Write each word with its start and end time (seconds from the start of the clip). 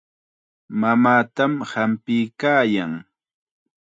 Mamaatam 0.79 1.51
hampiykaayan. 1.71 2.91